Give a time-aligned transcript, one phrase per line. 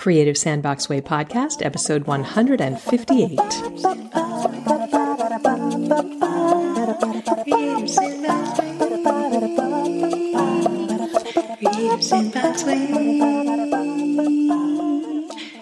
[0.00, 3.36] Creative Sandbox Way podcast, episode 158.
[11.58, 12.86] Creative Sandbox Way.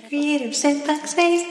[0.07, 1.49] Creative Sandbox Way.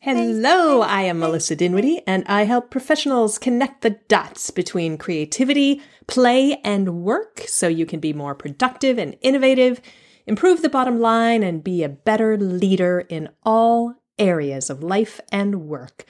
[0.00, 6.60] Hello, I am Melissa Dinwiddie, and I help professionals connect the dots between creativity, play,
[6.64, 9.80] and work so you can be more productive and innovative,
[10.26, 15.66] improve the bottom line, and be a better leader in all areas of life and
[15.66, 16.04] work.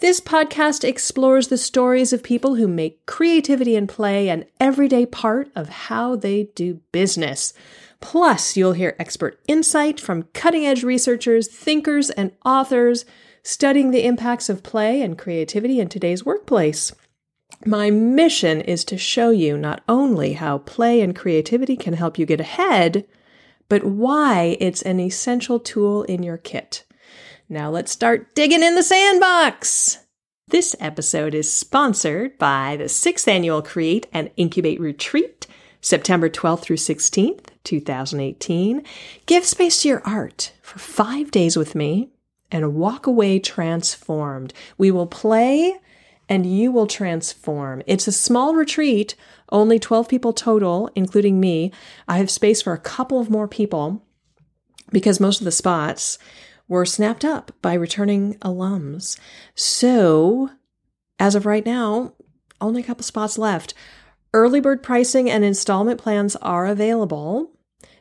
[0.00, 5.50] This podcast explores the stories of people who make creativity and play an everyday part
[5.54, 7.54] of how they do business.
[8.00, 13.06] Plus, you'll hear expert insight from cutting edge researchers, thinkers, and authors
[13.42, 16.92] studying the impacts of play and creativity in today's workplace.
[17.64, 22.26] My mission is to show you not only how play and creativity can help you
[22.26, 23.06] get ahead,
[23.68, 26.84] but why it's an essential tool in your kit.
[27.48, 29.98] Now let's start digging in the sandbox.
[30.48, 35.46] This episode is sponsored by the sixth annual Create and Incubate Retreat,
[35.80, 38.82] September 12th through 16th, 2018.
[39.26, 42.10] Give space to your art for five days with me
[42.50, 44.52] and walk away transformed.
[44.78, 45.78] We will play
[46.28, 47.82] and you will transform.
[47.86, 49.14] It's a small retreat,
[49.54, 51.72] only 12 people total, including me.
[52.08, 54.04] I have space for a couple of more people
[54.90, 56.18] because most of the spots
[56.68, 59.18] were snapped up by returning alums.
[59.54, 60.50] So,
[61.18, 62.14] as of right now,
[62.60, 63.74] only a couple spots left.
[64.32, 67.53] Early bird pricing and installment plans are available.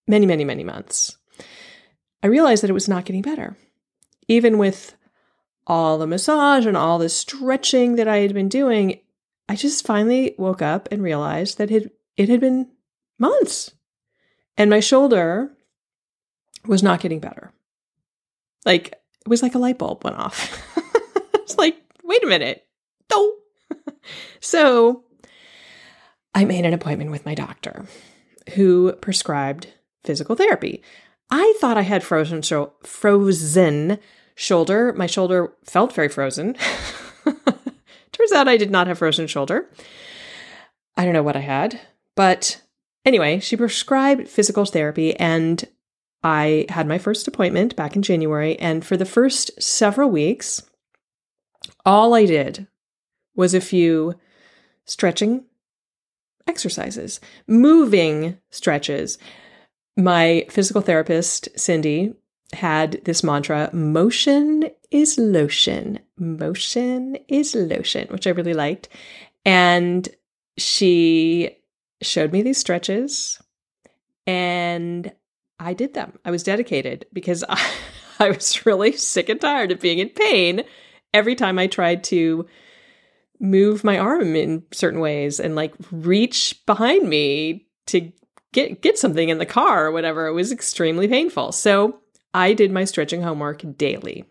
[0.07, 1.17] Many, many, many months.
[2.23, 3.55] I realized that it was not getting better.
[4.27, 4.95] Even with
[5.67, 8.99] all the massage and all the stretching that I had been doing,
[9.47, 12.69] I just finally woke up and realized that it, had been
[13.19, 13.71] months.
[14.57, 15.51] And my shoulder
[16.65, 17.51] was not getting better.
[18.65, 20.67] Like, it was like a light bulb went off.
[21.35, 22.65] it's like, wait a minute.
[23.11, 23.33] No.
[24.39, 25.03] so
[26.33, 27.85] I made an appointment with my doctor
[28.55, 29.67] who prescribed
[30.03, 30.83] physical therapy.
[31.29, 33.99] I thought I had frozen sho- frozen
[34.35, 34.93] shoulder.
[34.93, 36.55] My shoulder felt very frozen.
[38.11, 39.69] Turns out I did not have frozen shoulder.
[40.97, 41.79] I don't know what I had,
[42.15, 42.61] but
[43.05, 45.63] anyway, she prescribed physical therapy and
[46.23, 50.63] I had my first appointment back in January, and for the first several weeks,
[51.85, 52.67] all I did
[53.35, 54.15] was a few
[54.85, 55.45] stretching
[56.47, 59.17] exercises, moving stretches.
[59.97, 62.13] My physical therapist, Cindy,
[62.53, 65.99] had this mantra motion is lotion.
[66.17, 68.89] Motion is lotion, which I really liked.
[69.45, 70.07] And
[70.57, 71.57] she
[72.01, 73.41] showed me these stretches,
[74.27, 75.11] and
[75.61, 76.17] I did them.
[76.25, 77.71] I was dedicated because I,
[78.19, 80.63] I was really sick and tired of being in pain
[81.13, 82.47] every time I tried to
[83.39, 88.11] move my arm in certain ways and like reach behind me to
[88.53, 90.27] get get something in the car or whatever.
[90.27, 91.51] It was extremely painful.
[91.51, 91.99] So
[92.33, 94.25] I did my stretching homework daily.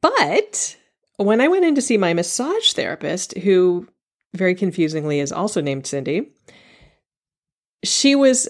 [0.00, 0.76] But
[1.16, 3.88] when I went in to see my massage therapist, who
[4.34, 6.32] very confusingly is also named Cindy,
[7.88, 8.48] she was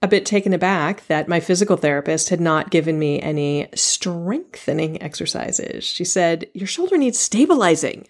[0.00, 5.84] a bit taken aback that my physical therapist had not given me any strengthening exercises.
[5.84, 8.06] She said, Your shoulder needs stabilizing.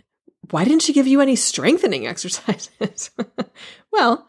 [0.50, 3.10] Why didn't she give you any strengthening exercises?
[3.92, 4.28] well,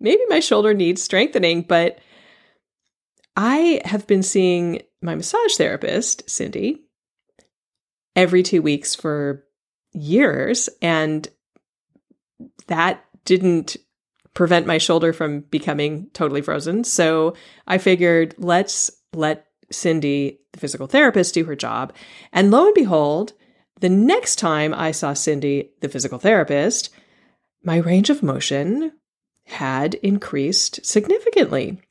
[0.00, 1.98] maybe my shoulder needs strengthening, but
[3.36, 6.82] I have been seeing my massage therapist, Cindy,
[8.16, 9.44] every two weeks for
[9.92, 11.28] years, and
[12.66, 13.76] that didn't
[14.38, 16.84] prevent my shoulder from becoming totally frozen.
[16.84, 17.34] So
[17.66, 21.92] I figured let's let Cindy, the physical therapist, do her job.
[22.32, 23.32] And lo and behold,
[23.80, 26.90] the next time I saw Cindy, the physical therapist,
[27.64, 28.92] my range of motion
[29.46, 31.82] had increased significantly.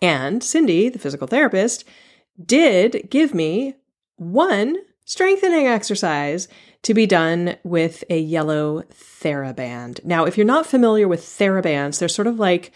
[0.00, 1.84] And Cindy, the physical therapist,
[2.42, 3.74] did give me
[4.16, 6.48] one strengthening exercise
[6.82, 10.04] to be done with a yellow TheraBand.
[10.04, 12.72] Now, if you're not familiar with TheraBands, they're sort of like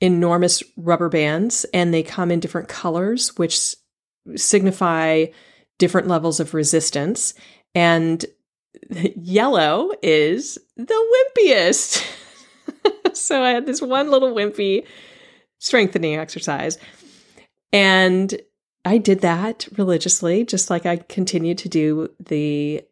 [0.00, 3.74] enormous rubber bands and they come in different colors, which
[4.36, 5.26] signify
[5.78, 7.34] different levels of resistance.
[7.74, 8.24] And
[9.16, 12.04] yellow is the wimpiest.
[13.14, 14.86] so I had this one little wimpy
[15.58, 16.78] strengthening exercise.
[17.72, 18.40] And
[18.84, 22.82] I did that religiously, just like I continued to do the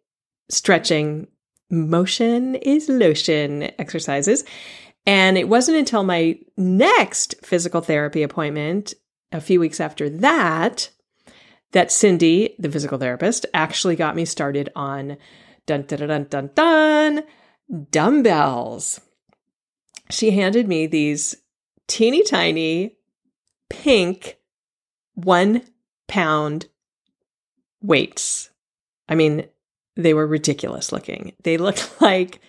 [0.48, 1.28] stretching
[1.70, 4.44] motion is lotion exercises.
[5.06, 8.94] And it wasn't until my next physical therapy appointment,
[9.32, 10.90] a few weeks after that,
[11.72, 15.16] that Cindy, the physical therapist, actually got me started on
[15.66, 17.24] dun dun dun dun dun
[17.90, 19.00] dumbbells.
[20.10, 21.36] She handed me these
[21.88, 22.96] teeny tiny
[23.68, 24.38] pink
[25.14, 25.62] one
[26.08, 26.66] pound
[27.80, 28.50] weights.
[29.08, 29.46] I mean,
[29.96, 31.32] they were ridiculous looking.
[31.42, 32.40] They looked like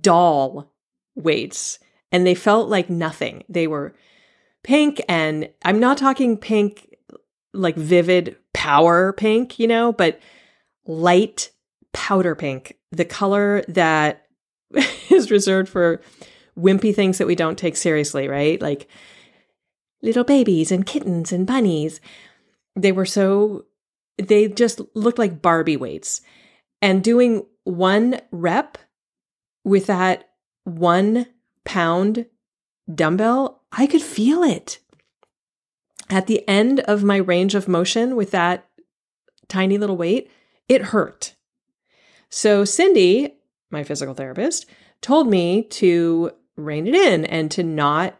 [0.00, 0.72] doll
[1.14, 1.78] weights
[2.10, 3.44] and they felt like nothing.
[3.48, 3.94] They were
[4.62, 6.96] pink and I'm not talking pink
[7.54, 10.20] like vivid power pink, you know, but
[10.86, 11.50] light
[11.92, 14.26] powder pink, the color that
[15.10, 16.00] is reserved for
[16.58, 18.60] wimpy things that we don't take seriously, right?
[18.60, 18.88] Like
[20.02, 22.00] little babies and kittens and bunnies.
[22.76, 23.64] They were so,
[24.18, 26.20] they just looked like Barbie weights.
[26.80, 28.78] And doing one rep
[29.64, 30.28] with that
[30.64, 31.26] one
[31.64, 32.26] pound
[32.92, 34.78] dumbbell, I could feel it.
[36.10, 38.66] At the end of my range of motion with that
[39.48, 40.30] tiny little weight,
[40.68, 41.34] it hurt.
[42.30, 43.34] So Cindy,
[43.70, 44.66] my physical therapist,
[45.00, 48.18] told me to rein it in and to not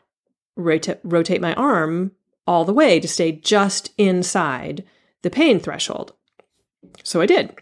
[0.57, 2.13] rota- rotate my arm
[2.47, 4.85] all the way, to stay just inside
[5.23, 6.15] the pain threshold.
[7.05, 7.55] So I did.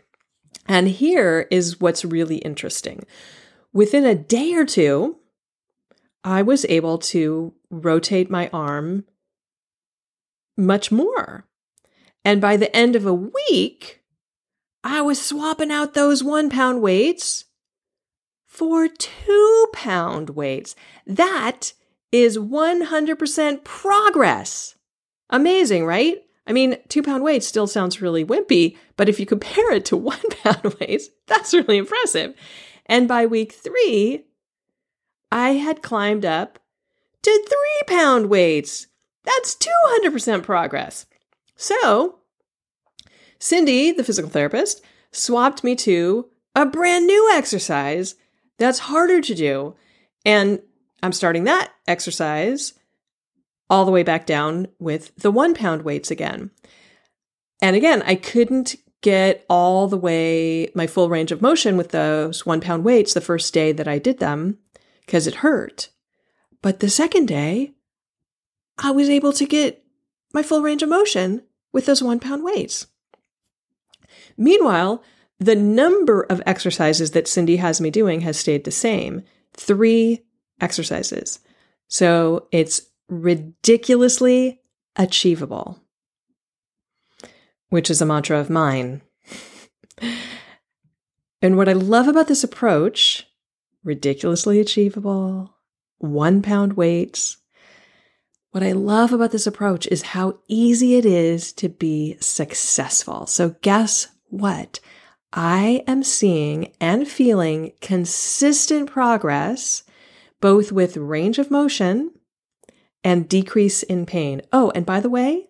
[0.67, 3.05] And here is what's really interesting.
[3.73, 5.17] Within a day or two,
[6.25, 9.05] I was able to rotate my arm
[10.56, 11.47] much more.
[12.25, 14.03] And by the end of a week,
[14.82, 17.44] I was swapping out those one pound weights
[18.44, 20.75] for two pound weights.
[21.06, 21.73] That
[22.11, 24.76] is 100% progress.
[25.31, 26.19] Amazing, right?
[26.46, 29.96] I mean, two pound weights still sounds really wimpy, but if you compare it to
[29.96, 32.34] one pound weights, that's really impressive.
[32.87, 34.25] And by week three,
[35.32, 36.58] I had climbed up
[37.22, 38.87] to three pound weights.
[39.25, 41.06] That's 200% progress.
[41.56, 42.20] So,
[43.40, 48.14] Cindy, the physical therapist, swapped me to a brand new exercise
[48.58, 49.75] that's harder to do.
[50.25, 50.60] And
[51.02, 52.75] I'm starting that exercise
[53.68, 56.50] all the way back down with the one pound weights again.
[57.60, 62.44] And again, I couldn't get all the way my full range of motion with those
[62.44, 64.58] one pound weights the first day that I did them
[65.04, 65.90] because it hurt.
[66.62, 67.74] But the second day,
[68.78, 69.84] I was able to get
[70.32, 71.42] my full range of motion
[71.72, 72.86] with those one pound weights.
[74.36, 75.02] Meanwhile,
[75.38, 79.22] the number of exercises that Cindy has me doing has stayed the same
[79.54, 80.22] three
[80.60, 81.40] exercises.
[81.88, 84.61] So it's ridiculously
[84.97, 85.81] achievable,
[87.69, 89.02] which is a mantra of mine.
[91.42, 93.26] and what I love about this approach
[93.87, 95.54] ridiculously achievable,
[95.99, 97.38] one pound weights.
[98.50, 103.26] What I love about this approach is how easy it is to be successful.
[103.26, 104.80] So, guess what?
[105.33, 109.85] I am seeing and feeling consistent progress,
[110.40, 112.12] both with range of motion
[113.06, 114.42] and decrease in pain.
[114.52, 115.46] Oh, and by the way,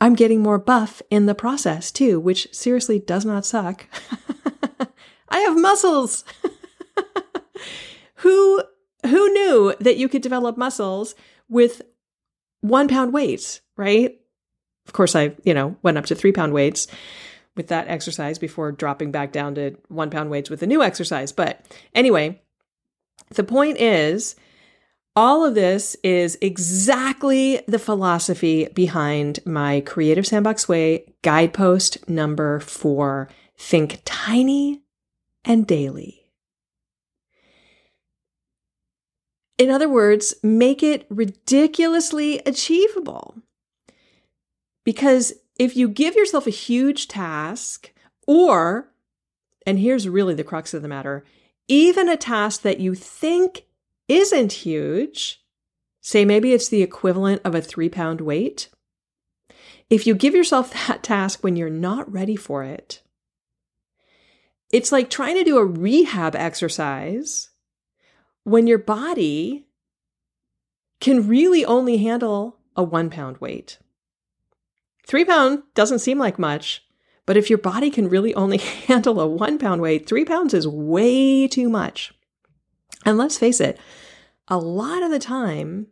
[0.00, 3.86] I'm getting more buff in the process too, which seriously does not suck.
[5.28, 6.24] I have muscles.
[8.16, 8.60] who
[9.04, 11.14] who knew that you could develop muscles
[11.48, 11.80] with
[12.60, 14.20] one pound weights, right?
[14.84, 16.88] Of course, I, you know, went up to three pound weights
[17.54, 21.30] with that exercise before dropping back down to one pound weights with the new exercise.
[21.30, 22.42] But anyway,
[23.30, 24.34] the point is,
[25.16, 33.28] all of this is exactly the philosophy behind my Creative Sandbox Way guidepost number four
[33.56, 34.82] think tiny
[35.44, 36.22] and daily.
[39.56, 43.36] In other words, make it ridiculously achievable.
[44.84, 47.90] Because if you give yourself a huge task,
[48.26, 48.92] or,
[49.66, 51.24] and here's really the crux of the matter,
[51.68, 53.65] even a task that you think
[54.08, 55.42] isn't huge,
[56.00, 58.68] say maybe it's the equivalent of a three pound weight,
[59.88, 63.02] if you give yourself that task when you're not ready for it,
[64.72, 67.50] it's like trying to do a rehab exercise
[68.42, 69.66] when your body
[71.00, 73.78] can really only handle a one pound weight.
[75.06, 76.84] Three pound doesn't seem like much,
[77.26, 80.66] but if your body can really only handle a one pound weight, three pounds is
[80.66, 82.12] way too much.
[83.06, 83.78] And let's face it,
[84.48, 85.86] a lot of the time,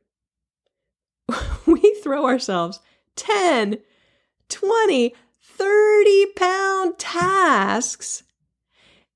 [1.66, 2.80] we throw ourselves
[3.14, 3.78] 10,
[4.48, 8.24] 20, 30 pound tasks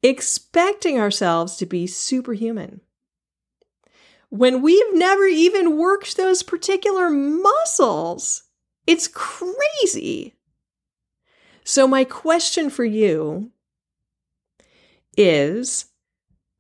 [0.01, 2.81] expecting ourselves to be superhuman.
[4.31, 8.45] When we've never even worked those particular muscles,
[8.87, 10.37] it's crazy.
[11.65, 13.51] So, my question for you
[15.17, 15.87] is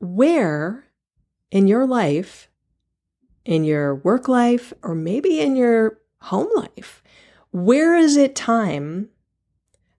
[0.00, 0.87] where
[1.50, 2.48] in your life,
[3.44, 7.02] in your work life, or maybe in your home life,
[7.50, 9.08] where is it time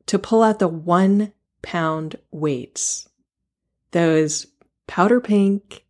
[0.05, 3.09] to pull out the one pound weights?
[3.91, 4.47] Those
[4.87, 5.85] powder pink,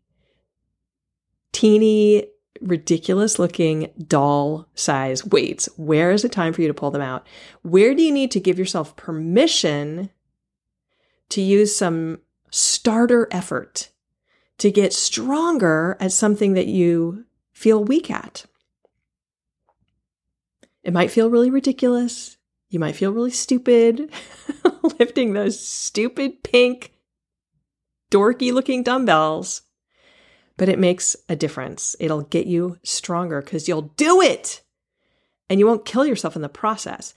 [1.52, 2.28] teeny,
[2.62, 5.68] ridiculous looking doll size weights.
[5.78, 7.28] Where is it time for you to pull them out?
[7.62, 10.10] Where do you need to give yourself permission
[11.30, 12.20] to use some
[12.52, 13.90] starter effort
[14.60, 18.46] to get stronger at something that you feel weak at?
[20.84, 22.38] It might feel really ridiculous.
[22.70, 24.12] You might feel really stupid
[25.00, 26.94] lifting those stupid pink,
[28.12, 29.64] dorky looking dumbbells
[30.60, 31.96] but it makes a difference.
[32.02, 34.62] It'll get you stronger because you'll do it
[35.50, 37.14] and you won't kill yourself in the process.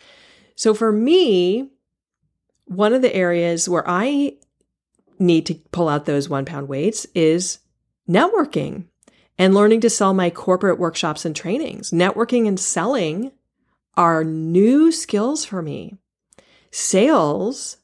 [0.55, 1.69] So for me,
[2.67, 4.37] one of the areas where I
[5.23, 7.59] need to pull out those one pound weights is
[8.09, 8.85] networking
[9.39, 11.91] and learning to sell my corporate workshops and trainings.
[11.91, 13.33] Networking and selling
[13.97, 15.97] are new skills for me.
[16.71, 17.79] Sales,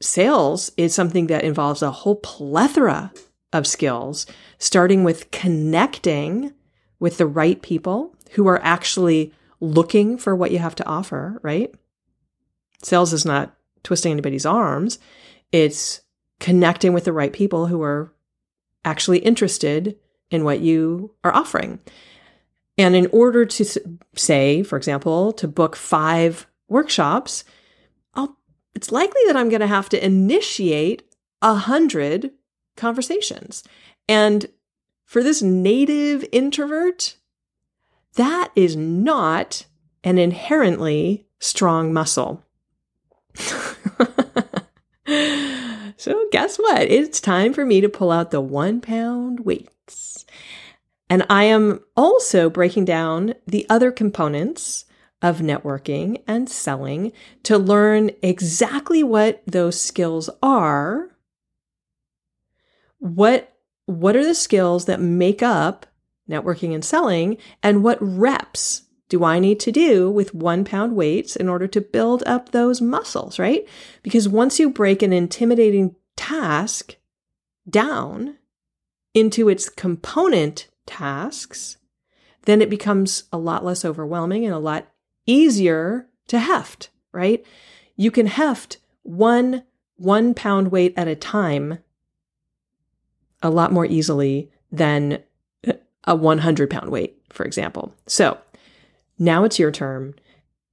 [0.00, 3.12] sales is something that involves a whole plethora
[3.52, 4.26] of skills,
[4.58, 6.52] starting with connecting
[6.98, 11.74] with the right people who are actually looking for what you have to offer, right?
[12.82, 14.98] Sales is not twisting anybody's arms,
[15.52, 16.00] it's
[16.40, 18.12] connecting with the right people who are
[18.84, 19.96] actually interested
[20.30, 21.78] in what you are offering.
[22.78, 23.64] And in order to
[24.14, 27.44] say, for example, to book five workshops,
[28.14, 28.36] I'll,
[28.74, 31.02] it's likely that I'm going to have to initiate
[31.40, 32.32] a hundred
[32.76, 33.64] conversations.
[34.08, 34.46] And
[35.04, 37.16] for this native introvert,
[38.14, 39.66] that is not
[40.04, 42.42] an inherently strong muscle.
[45.96, 46.82] so, guess what?
[46.82, 50.24] It's time for me to pull out the one pound weights.
[51.08, 54.84] And I am also breaking down the other components
[55.22, 57.12] of networking and selling
[57.44, 61.10] to learn exactly what those skills are
[62.98, 63.52] what
[63.86, 65.86] what are the skills that make up
[66.28, 71.36] networking and selling and what reps do I need to do with one pound weights
[71.36, 73.66] in order to build up those muscles, right?
[74.02, 76.96] Because once you break an intimidating task
[77.68, 78.36] down
[79.14, 81.78] into its component tasks,
[82.44, 84.88] then it becomes a lot less overwhelming and a lot
[85.26, 87.44] easier to heft, right?
[87.96, 89.62] You can heft one
[89.98, 91.78] one pound weight at a time
[93.42, 95.22] a lot more easily than
[96.04, 97.94] a 100 pound weight, for example.
[98.06, 98.38] So
[99.18, 100.14] now it's your turn.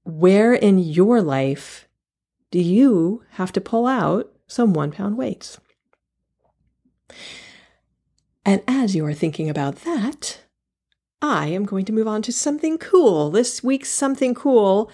[0.03, 1.87] Where in your life
[2.51, 5.59] do you have to pull out some one pound weights?
[8.45, 10.41] And as you are thinking about that,
[11.21, 13.31] I am going to move on to something cool.
[13.31, 14.91] This week's something cool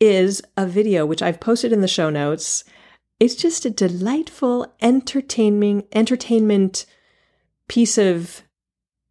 [0.00, 2.64] is a video which I've posted in the show notes.
[3.20, 6.86] It's just a delightful entertaining entertainment
[7.68, 8.42] piece of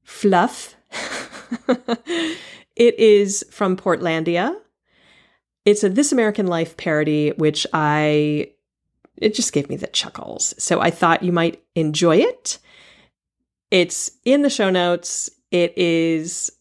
[0.04, 0.76] fluff.
[2.78, 4.56] it is from Portlandia.
[5.66, 8.52] It's a This American Life parody, which I,
[9.18, 10.54] it just gave me the chuckles.
[10.58, 12.60] So I thought you might enjoy it.
[13.72, 15.30] It's in the show notes.
[15.52, 16.52] It is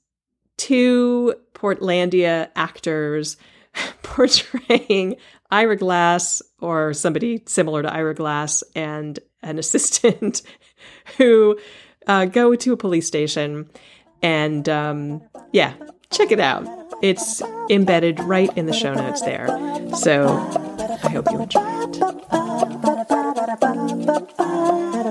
[0.57, 3.37] two Portlandia actors
[4.03, 5.17] portraying
[5.51, 10.41] Ira Glass or somebody similar to Ira Glass and an assistant
[11.19, 11.59] who
[12.07, 13.69] uh, go to a police station
[14.23, 15.75] and um, yeah,
[16.11, 16.67] check it out.
[17.03, 19.49] It's embedded right in the show notes there.
[19.97, 20.27] So
[21.05, 22.01] I hope you enjoy it.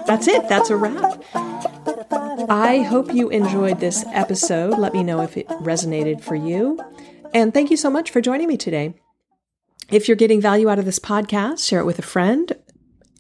[0.08, 0.48] That's it.
[0.50, 1.24] That's a wrap.
[2.50, 4.78] I hope you enjoyed this episode.
[4.78, 6.80] Let me know if it resonated for you.
[7.34, 8.96] And thank you so much for joining me today.
[9.90, 12.54] If you're getting value out of this podcast, share it with a friend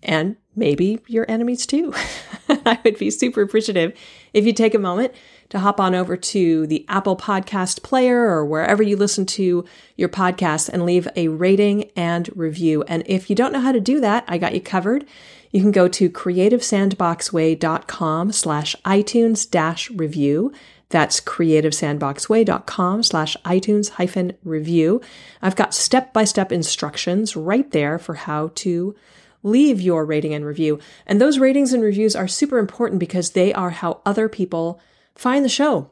[0.02, 1.94] and maybe your enemies too.
[2.50, 3.94] I would be super appreciative
[4.34, 5.14] if you take a moment
[5.50, 9.64] to hop on over to the Apple Podcast Player or wherever you listen to
[9.96, 12.84] your podcast and leave a rating and review.
[12.88, 15.06] And if you don't know how to do that, I got you covered.
[15.52, 20.52] You can go to creativesandboxway.com slash iTunes dash review.
[20.90, 25.02] That's creativesandboxway.com slash iTunes hyphen review.
[25.42, 28.96] I've got step-by-step instructions right there for how to
[29.44, 30.80] leave your rating and review.
[31.06, 34.82] And those ratings and reviews are super important because they are how other people
[35.16, 35.92] find the show.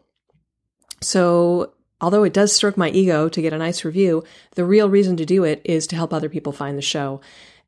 [1.01, 4.23] So, although it does stroke my ego to get a nice review,
[4.55, 7.21] the real reason to do it is to help other people find the show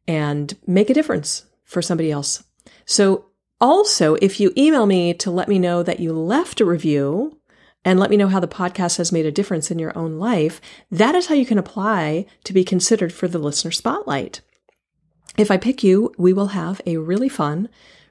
[0.07, 2.43] and make a difference for somebody else.
[2.85, 3.25] So,
[3.61, 7.39] also, if you email me to let me know that you left a review
[7.85, 10.59] and let me know how the podcast has made a difference in your own life,
[10.91, 14.41] that is how you can apply to be considered for the listener spotlight.
[15.37, 17.69] If I pick you, we will have a really fun,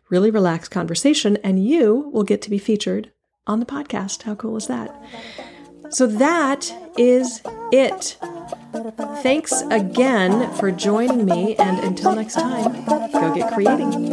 [0.09, 3.11] really relaxed conversation, and you will get to be featured
[3.47, 4.23] on the podcast.
[4.23, 4.95] How cool is that?
[5.91, 8.17] So that is it.
[9.23, 14.11] Thanks again for joining me, and until next time, go get creating.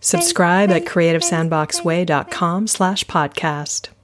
[0.00, 3.95] Subscribe at creativesandboxway.com slash podcast.